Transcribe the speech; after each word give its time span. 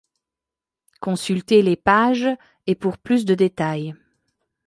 Consultez 0.99 1.61
les 1.61 1.75
pages 1.75 2.25
et 2.65 2.73
pour 2.73 2.97
plus 2.97 3.23
de 3.23 3.35
détails. 3.35 3.93